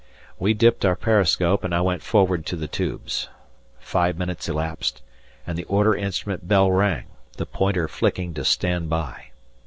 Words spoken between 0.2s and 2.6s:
We dipped our periscope and I went forward to